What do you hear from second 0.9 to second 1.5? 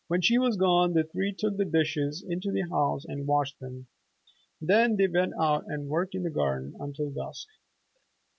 the three